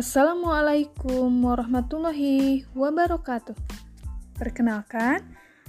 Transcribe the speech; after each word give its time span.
Assalamualaikum 0.00 1.28
warahmatullahi 1.44 2.64
wabarakatuh. 2.72 3.52
Perkenalkan, 4.32 5.20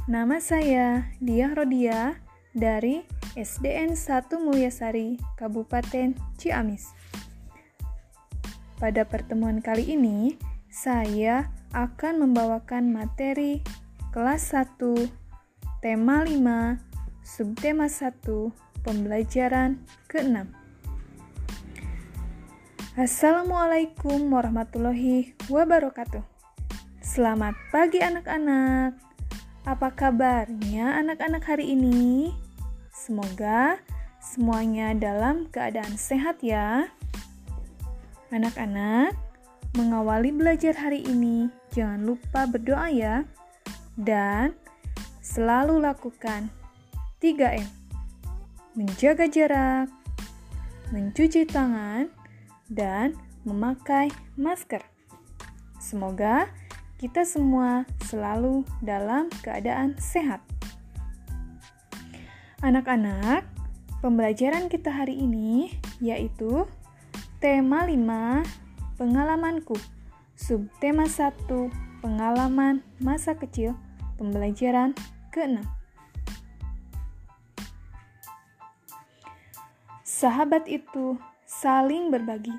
nama 0.07 0.39
saya 0.39 1.11
Diah 1.19 1.51
Rodia 1.51 2.15
dari 2.55 3.03
SDN 3.35 3.99
1 3.99 4.31
Mulyasari, 4.39 5.19
Kabupaten 5.35 6.15
Ciamis. 6.39 6.95
Pada 8.79 9.03
pertemuan 9.03 9.59
kali 9.59 9.99
ini, 9.99 10.39
saya 10.71 11.51
akan 11.75 12.23
membawakan 12.23 12.87
materi 12.87 13.59
kelas 14.15 14.55
1, 14.55 15.11
tema 15.83 16.23
5, 16.23 16.79
subtema 17.19 17.91
1, 17.91 18.15
pembelajaran 18.79 19.83
ke-6. 20.07 20.60
Assalamualaikum 22.91 24.19
warahmatullahi 24.35 25.31
wabarakatuh. 25.47 26.27
Selamat 26.99 27.55
pagi 27.71 28.03
anak-anak. 28.03 28.99
Apa 29.63 29.95
kabarnya 29.95 30.99
anak-anak 30.99 31.39
hari 31.39 31.71
ini? 31.71 32.35
Semoga 32.91 33.79
semuanya 34.19 34.91
dalam 34.91 35.47
keadaan 35.55 35.95
sehat 35.95 36.43
ya. 36.43 36.91
Anak-anak, 38.27 39.15
mengawali 39.79 40.35
belajar 40.35 40.75
hari 40.75 40.99
ini 41.07 41.47
jangan 41.71 42.03
lupa 42.03 42.43
berdoa 42.43 42.91
ya. 42.91 43.23
Dan 43.95 44.51
selalu 45.23 45.79
lakukan 45.79 46.51
3M. 47.23 47.71
Menjaga 48.75 49.31
jarak, 49.31 49.87
mencuci 50.91 51.47
tangan, 51.47 52.19
dan 52.71 53.19
memakai 53.43 54.07
masker. 54.39 54.79
Semoga 55.75 56.47
kita 56.95 57.27
semua 57.27 57.83
selalu 58.07 58.63
dalam 58.79 59.27
keadaan 59.43 59.99
sehat. 59.99 60.39
Anak-anak, 62.63 63.43
pembelajaran 63.99 64.71
kita 64.71 64.93
hari 64.93 65.19
ini 65.19 65.75
yaitu 65.99 66.63
tema 67.41 67.83
5 67.83 68.45
pengalamanku, 68.95 69.75
subtema 70.37 71.09
1 71.09 71.41
pengalaman 72.05 72.85
masa 73.01 73.33
kecil, 73.33 73.73
pembelajaran 74.21 74.93
ke-6. 75.33 75.65
Sahabat 80.05 80.69
itu 80.69 81.17
saling 81.61 82.09
berbagi. 82.09 82.57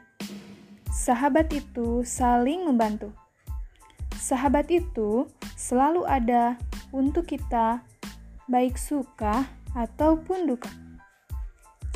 Sahabat 0.95 1.50
itu 1.50 2.06
saling 2.06 2.62
membantu. 2.62 3.11
Sahabat 4.14 4.70
itu 4.70 5.27
selalu 5.59 6.06
ada 6.06 6.55
untuk 6.94 7.27
kita, 7.27 7.83
baik 8.47 8.78
suka 8.78 9.42
ataupun 9.75 10.47
duka. 10.47 10.70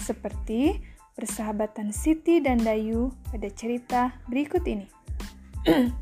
Seperti 0.02 0.82
persahabatan 1.14 1.94
Siti 1.94 2.42
dan 2.42 2.58
Dayu 2.58 3.14
pada 3.30 3.54
cerita 3.54 4.10
berikut 4.26 4.66
ini. 4.66 4.90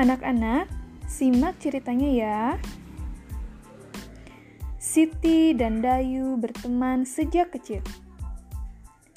Anak-anak, 0.00 0.72
simak 1.04 1.60
ceritanya 1.60 2.08
ya. 2.08 2.40
Siti 4.80 5.52
dan 5.52 5.84
Dayu 5.84 6.40
berteman 6.40 7.04
sejak 7.04 7.52
kecil 7.52 7.84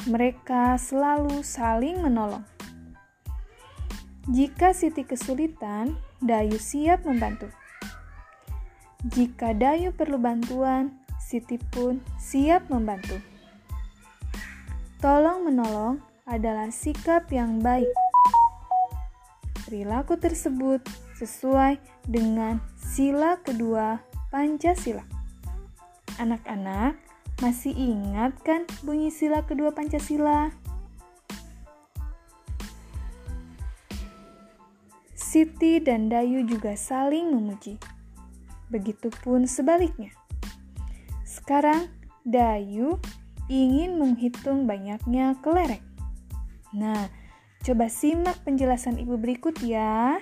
mereka 0.09 0.79
selalu 0.81 1.45
saling 1.45 2.01
menolong. 2.01 2.41
Jika 4.29 4.73
Siti 4.73 5.05
kesulitan, 5.05 5.97
Dayu 6.21 6.61
siap 6.61 7.05
membantu. 7.05 7.49
Jika 9.09 9.57
Dayu 9.57 9.93
perlu 9.93 10.21
bantuan, 10.21 11.01
Siti 11.17 11.57
pun 11.57 12.01
siap 12.21 12.69
membantu. 12.69 13.17
Tolong 15.01 15.49
menolong 15.49 15.97
adalah 16.29 16.69
sikap 16.69 17.29
yang 17.33 17.57
baik. 17.61 17.89
Perilaku 19.65 20.17
tersebut 20.21 20.85
sesuai 21.17 21.81
dengan 22.05 22.61
sila 22.77 23.41
kedua 23.41 24.01
Pancasila. 24.29 25.01
Anak-anak, 26.21 27.10
masih 27.41 27.73
ingat 27.73 28.37
kan 28.45 28.69
bunyi 28.85 29.09
sila 29.09 29.41
kedua 29.41 29.73
Pancasila? 29.73 30.53
Siti 35.17 35.81
dan 35.81 36.05
Dayu 36.05 36.45
juga 36.45 36.77
saling 36.77 37.33
memuji. 37.33 37.81
Begitupun 38.69 39.49
sebaliknya. 39.49 40.13
Sekarang 41.25 41.89
Dayu 42.21 43.01
ingin 43.49 43.97
menghitung 43.97 44.69
banyaknya 44.69 45.33
kelereng. 45.41 45.83
Nah, 46.77 47.09
coba 47.65 47.89
simak 47.89 48.37
penjelasan 48.45 49.01
ibu 49.01 49.17
berikut 49.17 49.57
ya. 49.65 50.21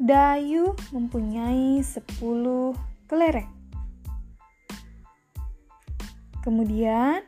Dayu 0.00 0.74
mempunyai 0.96 1.78
10 1.84 2.18
kelereng. 3.06 3.61
Kemudian, 6.42 7.22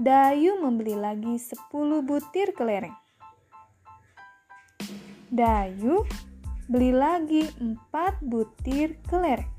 Dayu 0.00 0.56
membeli 0.62 0.96
lagi 0.96 1.36
10 1.36 1.60
butir 2.06 2.56
kelereng. 2.56 2.96
Dayu 5.28 6.06
beli 6.70 6.94
lagi 6.94 7.50
4 7.58 8.22
butir 8.22 8.94
kelereng. 9.10 9.50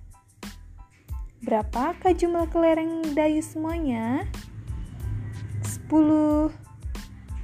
Berapakah 1.44 2.16
jumlah 2.16 2.48
kelereng 2.50 3.12
Dayu 3.12 3.44
semuanya? 3.44 4.24
10 5.92 6.56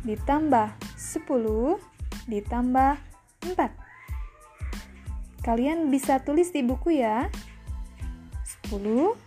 ditambah 0.07 0.71
10 0.95 1.83
ditambah 2.31 2.95
4. 3.43 5.43
Kalian 5.43 5.91
bisa 5.91 6.23
tulis 6.23 6.55
di 6.55 6.63
buku 6.63 7.03
ya. 7.03 7.27
10 8.71 9.19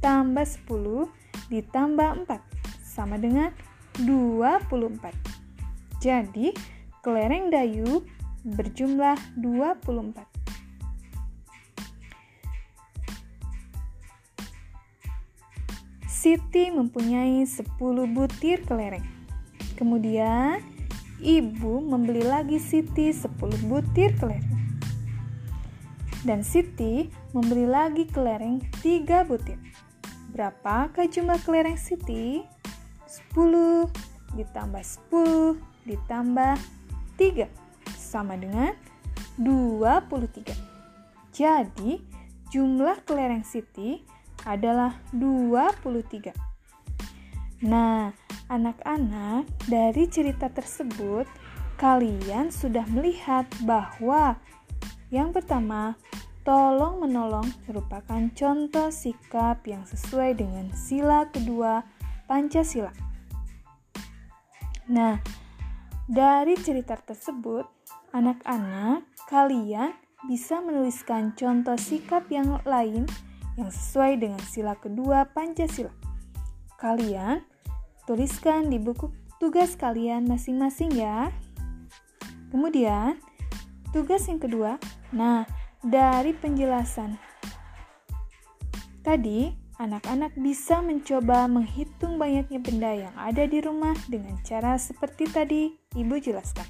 tambah 0.00 0.42
10 0.42 1.25
ditambah 1.48 2.26
4 2.26 2.40
sama 2.82 3.20
dengan 3.20 3.50
24. 4.02 5.12
Jadi, 6.02 6.52
kelereng 7.00 7.48
Dayu 7.48 8.04
berjumlah 8.46 9.18
24. 9.38 10.36
Siti 16.06 16.74
mempunyai 16.74 17.46
10 17.46 17.78
butir 18.10 18.66
kelereng. 18.66 19.06
Kemudian, 19.78 20.58
ibu 21.22 21.78
membeli 21.78 22.26
lagi 22.26 22.58
Siti 22.58 23.14
10 23.14 23.30
butir 23.70 24.10
kelereng. 24.18 24.50
Dan 26.26 26.42
Siti 26.42 27.06
membeli 27.30 27.70
lagi 27.70 28.10
kelereng 28.10 28.58
3 28.82 29.22
butir. 29.22 29.54
Berapakah 30.36 31.08
jumlah 31.08 31.40
kelereng 31.48 31.80
Siti? 31.80 32.44
10 33.08 33.88
ditambah 34.36 34.84
10 35.08 35.56
ditambah 35.88 36.54
3 37.16 37.48
sama 37.96 38.36
dengan 38.36 38.76
23. 39.40 40.52
Jadi, 41.32 42.04
jumlah 42.52 43.00
kelereng 43.08 43.48
Siti 43.48 44.04
adalah 44.44 45.00
23. 45.16 46.36
Nah, 47.64 48.12
anak-anak, 48.52 49.48
dari 49.72 50.04
cerita 50.04 50.52
tersebut 50.52 51.24
kalian 51.80 52.52
sudah 52.52 52.84
melihat 52.92 53.48
bahwa 53.64 54.36
yang 55.08 55.32
pertama, 55.32 55.96
Tolong 56.46 57.02
menolong 57.02 57.50
merupakan 57.66 58.22
contoh 58.30 58.86
sikap 58.94 59.66
yang 59.66 59.82
sesuai 59.82 60.38
dengan 60.38 60.70
sila 60.70 61.26
kedua 61.26 61.82
Pancasila. 62.30 62.94
Nah, 64.86 65.18
dari 66.06 66.54
cerita 66.54 66.94
tersebut, 66.94 67.66
anak-anak 68.14 69.02
kalian 69.26 69.90
bisa 70.30 70.62
menuliskan 70.62 71.34
contoh 71.34 71.74
sikap 71.74 72.30
yang 72.30 72.62
lain 72.62 73.10
yang 73.58 73.66
sesuai 73.66 74.22
dengan 74.22 74.38
sila 74.46 74.78
kedua 74.78 75.26
Pancasila. 75.26 75.90
Kalian 76.78 77.42
tuliskan 78.06 78.70
di 78.70 78.78
buku 78.78 79.10
tugas 79.42 79.74
kalian 79.74 80.30
masing-masing 80.30 80.94
ya. 80.94 81.34
Kemudian, 82.54 83.18
tugas 83.90 84.30
yang 84.30 84.38
kedua, 84.38 84.78
nah 85.10 85.65
dari 85.86 86.34
penjelasan 86.34 87.14
tadi 89.06 89.66
Anak-anak 89.76 90.32
bisa 90.40 90.80
mencoba 90.80 91.44
menghitung 91.44 92.16
banyaknya 92.16 92.56
benda 92.64 92.96
yang 92.96 93.12
ada 93.12 93.44
di 93.44 93.60
rumah 93.60 93.92
dengan 94.08 94.40
cara 94.40 94.80
seperti 94.80 95.28
tadi 95.28 95.68
Ibu 95.92 96.16
jelaskan. 96.16 96.64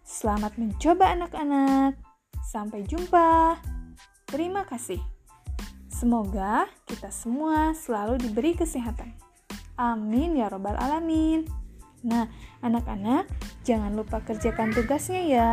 Selamat 0.00 0.56
mencoba 0.56 1.12
anak-anak. 1.12 2.00
Sampai 2.48 2.88
jumpa. 2.88 3.60
Terima 4.24 4.64
kasih. 4.64 4.96
Semoga 5.92 6.64
kita 6.88 7.12
semua 7.12 7.76
selalu 7.76 8.16
diberi 8.16 8.56
kesehatan. 8.56 9.12
Amin 9.76 10.40
ya 10.40 10.48
robbal 10.48 10.80
alamin. 10.80 11.44
Nah, 12.08 12.24
anak-anak, 12.64 13.28
jangan 13.68 13.92
lupa 13.92 14.24
kerjakan 14.24 14.72
tugasnya 14.72 15.20
ya. 15.28 15.52